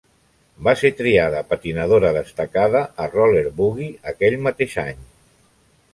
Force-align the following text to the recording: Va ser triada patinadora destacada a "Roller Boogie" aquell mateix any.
Va 0.67 0.71
ser 0.79 0.89
triada 1.01 1.43
patinadora 1.51 2.11
destacada 2.17 2.83
a 3.05 3.09
"Roller 3.13 3.47
Boogie" 3.61 3.93
aquell 4.13 4.39
mateix 4.51 4.79
any. 4.89 5.09